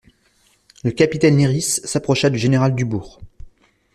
Le 0.83 0.89
capitaine 0.89 1.37
Lyrisse 1.37 1.79
s'approcha 1.85 2.31
du 2.31 2.39
général 2.39 2.73
Dubourg. 2.73 3.21